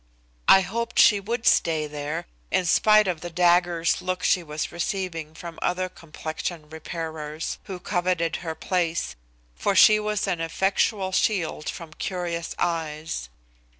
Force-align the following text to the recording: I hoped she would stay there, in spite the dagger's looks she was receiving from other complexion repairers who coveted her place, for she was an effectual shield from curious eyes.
I 0.47 0.61
hoped 0.61 0.97
she 0.97 1.19
would 1.19 1.45
stay 1.45 1.85
there, 1.85 2.25
in 2.49 2.65
spite 2.65 3.03
the 3.21 3.29
dagger's 3.29 4.01
looks 4.01 4.27
she 4.27 4.41
was 4.41 4.71
receiving 4.71 5.35
from 5.35 5.59
other 5.61 5.89
complexion 5.89 6.71
repairers 6.71 7.59
who 7.65 7.79
coveted 7.79 8.37
her 8.37 8.55
place, 8.55 9.15
for 9.53 9.75
she 9.75 9.99
was 9.99 10.25
an 10.25 10.41
effectual 10.41 11.11
shield 11.11 11.69
from 11.69 11.93
curious 11.93 12.55
eyes. 12.57 13.29